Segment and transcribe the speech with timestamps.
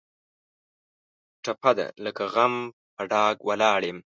[1.43, 2.53] ټپه ده: لکه غنم
[2.95, 3.97] په ډاګ ولاړ یم.